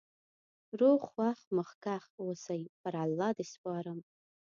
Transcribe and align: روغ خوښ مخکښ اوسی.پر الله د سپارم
روغ 0.79 0.99
خوښ 1.11 1.39
مخکښ 1.57 2.03
اوسی.پر 2.21 2.93
الله 3.03 3.29
د 3.37 3.39
سپارم 3.51 3.99